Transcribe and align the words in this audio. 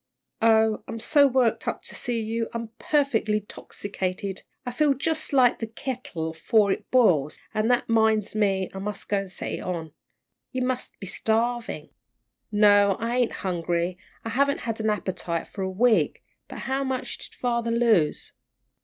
"Oh, 0.41 0.83
I'm 0.87 0.99
so 0.99 1.27
worked 1.27 1.67
up 1.67 1.83
to 1.83 1.93
see 1.93 2.19
you 2.19 2.49
I'm 2.55 2.69
perfectly 2.79 3.39
'tossicated. 3.39 4.41
I 4.65 4.71
feel 4.71 4.95
jus' 4.95 5.31
like 5.31 5.59
the 5.59 5.67
teakettle 5.67 6.31
afore 6.31 6.71
it 6.71 6.89
boils, 6.89 7.37
an' 7.53 7.67
that 7.67 7.87
'minds 7.87 8.33
me 8.33 8.67
I 8.73 8.79
mus' 8.79 9.03
go 9.03 9.27
set 9.27 9.51
it 9.51 9.59
on. 9.59 9.91
You 10.51 10.63
mus' 10.65 10.89
be 10.99 11.05
starvin'." 11.05 11.91
"No, 12.51 12.97
I 12.99 13.17
ain't 13.17 13.31
hungry; 13.45 13.99
I 14.25 14.29
haven't 14.29 14.61
had 14.61 14.79
an 14.79 14.89
appetite 14.89 15.45
for 15.47 15.61
a 15.61 15.69
week. 15.69 16.23
How 16.49 16.83
much 16.83 17.19
did 17.19 17.35
father 17.35 17.69
lose?" 17.69 18.33